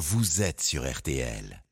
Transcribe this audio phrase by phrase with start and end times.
[0.00, 1.62] vous êtes sur RTL.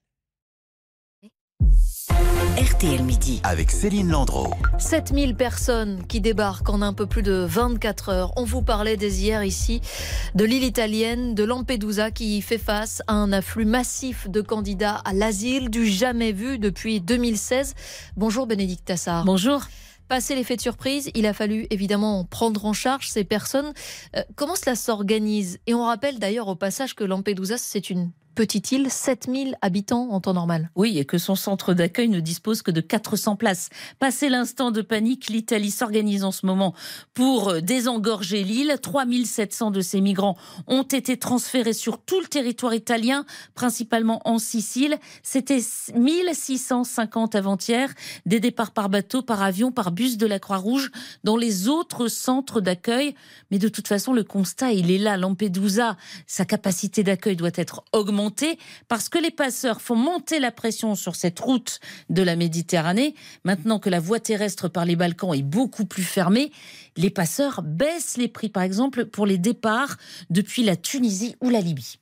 [2.59, 3.41] RTL Midi.
[3.43, 4.53] Avec Céline Landreau.
[4.79, 8.33] 7000 personnes qui débarquent en un peu plus de 24 heures.
[8.37, 9.81] On vous parlait dès hier ici
[10.35, 15.15] de l'île italienne de Lampedusa qui fait face à un afflux massif de candidats à
[15.15, 17.75] l'asile du jamais vu depuis 2016.
[18.19, 19.25] Bonjour Bénédicte Tassard.
[19.25, 19.63] Bonjour.
[20.09, 23.73] Passé l'effet de surprise, il a fallu évidemment prendre en charge ces personnes.
[24.17, 25.59] Euh, comment cela s'organise?
[25.67, 30.21] Et on rappelle d'ailleurs au passage que Lampedusa, c'est une petite île, 7000 habitants en
[30.21, 30.71] temps normal.
[30.77, 33.69] Oui, et que son centre d'accueil ne dispose que de 400 places.
[33.99, 36.73] Passé l'instant de panique, l'Italie s'organise en ce moment
[37.15, 38.77] pour euh, désengorger l'île.
[38.81, 40.37] 3700 de ces migrants
[40.69, 43.25] ont été transférés sur tout le territoire italien,
[43.57, 44.99] principalement en Sicile.
[45.25, 45.59] C'était
[45.97, 47.93] 1650 avant-hier,
[48.25, 50.93] des départs par bateau, par avion, par bus de la Croix-Rouge,
[51.25, 53.17] dans les autres centres d'accueil.
[53.51, 55.17] Mais de toute façon, le constat, il est là.
[55.17, 55.97] Lampedusa,
[56.29, 58.28] sa capacité d'accueil doit être augmentée
[58.89, 63.15] parce que les passeurs font monter la pression sur cette route de la Méditerranée.
[63.45, 66.53] Maintenant que la voie terrestre par les Balkans est beaucoup plus fermée,
[66.99, 69.97] les passeurs baissent les prix, par exemple, pour les départs
[70.31, 71.99] depuis la Tunisie ou la Libye.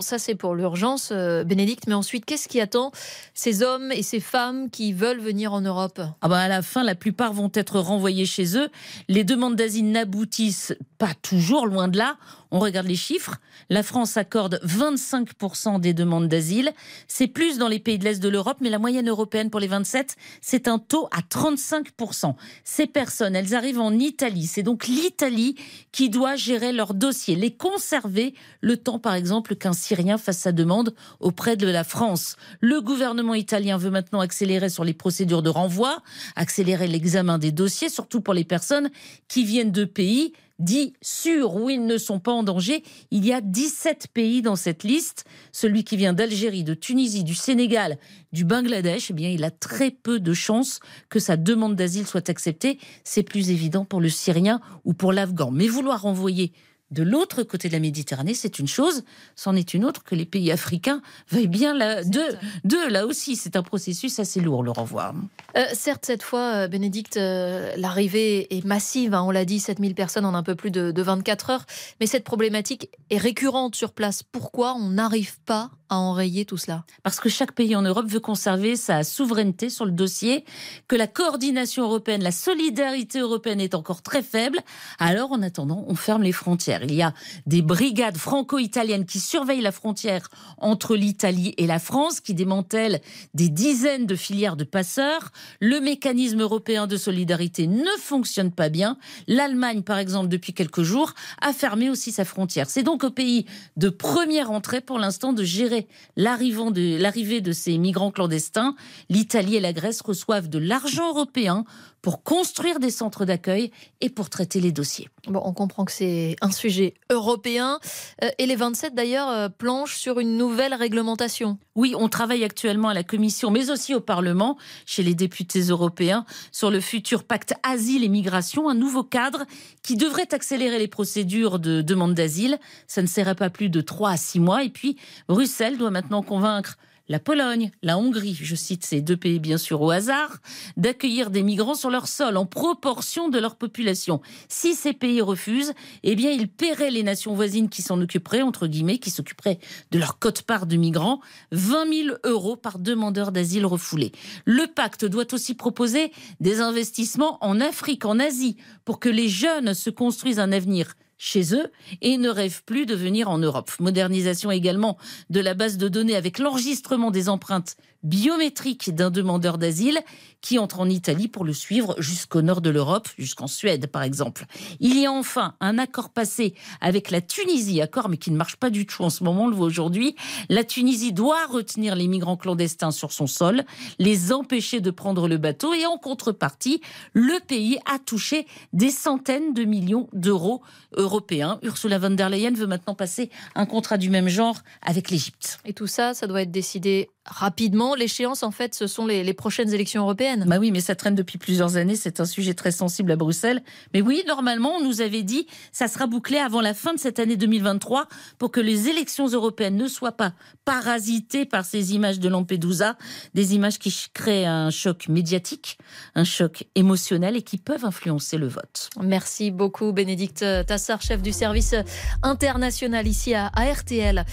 [0.00, 1.86] ça, c'est pour l'urgence, euh, Bénédicte.
[1.86, 2.90] Mais ensuite, qu'est-ce qui attend
[3.34, 6.00] ces hommes et ces femmes qui veulent venir en Europe?
[6.22, 8.68] Ah bah À la fin, la plupart vont être renvoyés chez eux.
[9.08, 12.16] Les demandes d'asile n'aboutissent pas toujours, loin de là.
[12.50, 13.36] On regarde les chiffres.
[13.68, 16.72] La France accorde 25% des demandes d'asile.
[17.06, 19.66] C'est plus dans les pays de l'Est de l'Europe, mais la moyenne européenne pour les
[19.66, 22.34] 27, c'est un taux à 35%.
[22.64, 24.37] Ces personnes, elles arrivent en Italie.
[24.46, 25.56] C'est donc l'Italie
[25.92, 30.52] qui doit gérer leur dossier, les conserver le temps, par exemple, qu'un Syrien fasse sa
[30.52, 32.36] demande auprès de la France.
[32.60, 36.02] Le gouvernement italien veut maintenant accélérer sur les procédures de renvoi,
[36.36, 38.90] accélérer l'examen des dossiers, surtout pour les personnes
[39.28, 42.82] qui viennent de pays dit sûr où ils ne sont pas en danger.
[43.10, 45.24] Il y a 17 pays dans cette liste.
[45.52, 47.98] Celui qui vient d'Algérie, de Tunisie, du Sénégal,
[48.32, 52.28] du Bangladesh, eh bien, il a très peu de chances que sa demande d'asile soit
[52.28, 52.78] acceptée.
[53.04, 55.50] C'est plus évident pour le Syrien ou pour l'Afghan.
[55.50, 56.52] Mais vouloir envoyer
[56.90, 59.04] de l'autre côté de la Méditerranée, c'est une chose,
[59.36, 63.56] c'en est une autre que les pays africains veuillent bien la, deux, là aussi, c'est
[63.56, 65.14] un processus assez lourd le renvoi.
[65.56, 69.94] Euh, certes, cette fois, euh, Bénédicte, euh, l'arrivée est massive, hein, on l'a dit, 7000
[69.94, 71.66] personnes en un peu plus de, de 24 heures,
[72.00, 74.22] mais cette problématique est récurrente sur place.
[74.22, 76.84] Pourquoi on n'arrive pas à enrayer tout cela?
[77.02, 80.44] Parce que chaque pays en Europe veut conserver sa souveraineté sur le dossier,
[80.86, 84.58] que la coordination européenne, la solidarité européenne est encore très faible.
[84.98, 86.77] Alors, en attendant, on ferme les frontières.
[86.84, 87.14] Il y a
[87.46, 90.28] des brigades franco-italiennes qui surveillent la frontière
[90.58, 93.00] entre l'Italie et la France, qui démantèlent
[93.34, 95.30] des dizaines de filières de passeurs.
[95.60, 98.98] Le mécanisme européen de solidarité ne fonctionne pas bien.
[99.26, 102.70] L'Allemagne, par exemple, depuis quelques jours, a fermé aussi sa frontière.
[102.70, 103.46] C'est donc au pays
[103.76, 108.74] de première entrée, pour l'instant, de gérer l'arrivée de ces migrants clandestins,
[109.08, 111.64] l'Italie et la Grèce reçoivent de l'argent européen
[112.08, 113.70] pour construire des centres d'accueil
[114.00, 115.10] et pour traiter les dossiers.
[115.26, 117.80] Bon, on comprend que c'est un sujet européen.
[118.24, 121.58] Euh, et les 27 d'ailleurs euh, planchent sur une nouvelle réglementation.
[121.74, 126.24] Oui, on travaille actuellement à la Commission, mais aussi au Parlement, chez les députés européens,
[126.50, 129.44] sur le futur pacte asile et migration, un nouveau cadre
[129.82, 132.58] qui devrait accélérer les procédures de demande d'asile.
[132.86, 134.64] Ça ne serait pas plus de 3 à 6 mois.
[134.64, 134.96] Et puis,
[135.28, 139.80] Bruxelles doit maintenant convaincre la Pologne, la Hongrie, je cite ces deux pays bien sûr
[139.80, 140.38] au hasard,
[140.76, 144.20] d'accueillir des migrants sur leur sol en proportion de leur population.
[144.48, 148.66] Si ces pays refusent, eh bien ils paieraient les nations voisines qui s'en occuperaient, entre
[148.66, 149.58] guillemets, qui s'occuperaient
[149.90, 151.20] de leur cote-part de migrants,
[151.52, 154.12] 20 000 euros par demandeur d'asile refoulé.
[154.44, 159.74] Le pacte doit aussi proposer des investissements en Afrique, en Asie, pour que les jeunes
[159.74, 161.70] se construisent un avenir chez eux
[162.00, 163.72] et ne rêvent plus de venir en Europe.
[163.80, 164.96] Modernisation également
[165.30, 169.98] de la base de données avec l'enregistrement des empreintes biométriques d'un demandeur d'asile
[170.40, 174.46] qui entre en Italie pour le suivre jusqu'au nord de l'Europe, jusqu'en Suède par exemple.
[174.78, 178.54] Il y a enfin un accord passé avec la Tunisie, accord mais qui ne marche
[178.54, 180.14] pas du tout en ce moment, on le voit aujourd'hui.
[180.48, 183.64] La Tunisie doit retenir les migrants clandestins sur son sol,
[183.98, 186.80] les empêcher de prendre le bateau et en contrepartie,
[187.14, 190.62] le pays a touché des centaines de millions d'euros
[191.08, 191.58] européens.
[191.62, 195.58] Ursula von der Leyen veut maintenant passer un contrat du même genre avec l'Égypte.
[195.64, 197.94] Et tout ça, ça doit être décidé rapidement.
[197.94, 200.44] L'échéance, en fait, ce sont les, les, prochaines élections européennes.
[200.46, 201.96] Bah oui, mais ça traîne depuis plusieurs années.
[201.96, 203.62] C'est un sujet très sensible à Bruxelles.
[203.94, 207.18] Mais oui, normalement, on nous avait dit ça sera bouclé avant la fin de cette
[207.18, 208.08] année 2023
[208.38, 210.32] pour que les élections européennes ne soient pas
[210.64, 212.96] parasitées par ces images de Lampedusa,
[213.34, 215.78] des images qui créent un choc médiatique,
[216.14, 218.90] un choc émotionnel et qui peuvent influencer le vote.
[219.02, 221.74] Merci beaucoup, Bénédicte Tassard, chef du service
[222.22, 224.24] international ici à, à RTL.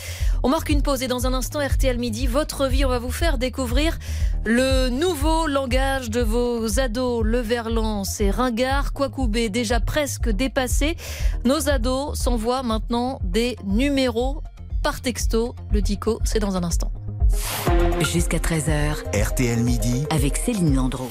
[0.44, 3.12] On marque une pause et dans un instant, RTL Midi, votre vie, on va vous
[3.12, 3.98] faire découvrir
[4.46, 7.24] le nouveau langage de vos ados.
[7.26, 10.96] Le verlan, c'est ringard, Quacoubé, déjà presque dépassé.
[11.44, 14.44] Nos ados s'envoient maintenant des numéros
[14.84, 15.56] par texto.
[15.72, 16.92] Le dico, c'est dans un instant.
[18.02, 18.96] Jusqu'à 13h.
[19.20, 20.06] RTL Midi.
[20.12, 21.10] Avec Céline Landreau.